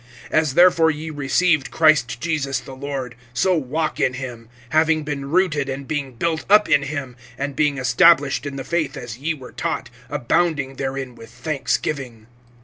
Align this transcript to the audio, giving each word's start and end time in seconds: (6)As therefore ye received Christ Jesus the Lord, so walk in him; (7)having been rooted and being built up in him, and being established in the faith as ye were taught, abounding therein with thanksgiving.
(6)As 0.33 0.55
therefore 0.55 0.89
ye 0.89 1.11
received 1.11 1.69
Christ 1.69 2.19
Jesus 2.19 2.57
the 2.59 2.73
Lord, 2.75 3.13
so 3.35 3.55
walk 3.55 3.99
in 3.99 4.15
him; 4.15 4.49
(7)having 4.71 5.05
been 5.05 5.29
rooted 5.29 5.69
and 5.69 5.87
being 5.87 6.13
built 6.13 6.43
up 6.49 6.67
in 6.67 6.81
him, 6.81 7.15
and 7.37 7.55
being 7.55 7.77
established 7.77 8.47
in 8.47 8.55
the 8.55 8.63
faith 8.63 8.97
as 8.97 9.19
ye 9.19 9.35
were 9.35 9.51
taught, 9.51 9.91
abounding 10.09 10.77
therein 10.77 11.13
with 11.13 11.29
thanksgiving. 11.29 12.25